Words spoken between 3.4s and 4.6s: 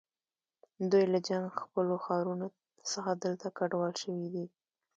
کډوال شوي دي.